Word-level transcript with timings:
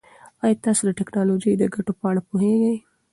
ایا 0.43 0.61
تاسو 0.65 0.81
د 0.87 0.91
ټکنالوژۍ 0.99 1.53
د 1.57 1.63
ګټو 1.73 1.93
په 1.99 2.05
اړه 2.09 2.21
پوهېږئ؟ 2.29 2.77